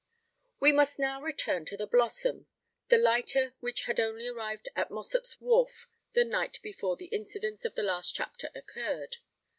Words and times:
We 0.59 0.71
must 0.71 0.97
now 0.97 1.21
return 1.21 1.63
to 1.65 1.77
the 1.77 1.85
Blossom—the 1.85 2.97
lighter 2.97 3.53
which 3.59 3.83
had 3.83 3.99
only 3.99 4.27
arrived 4.27 4.67
at 4.75 4.89
Mossop's 4.89 5.39
wharf 5.39 5.87
the 6.13 6.25
night 6.25 6.57
before 6.63 6.95
the 6.97 7.05
incidents 7.13 7.65
of 7.65 7.75
the 7.75 7.83
last 7.83 8.15
chapter 8.15 8.49
occurred. 8.55 9.17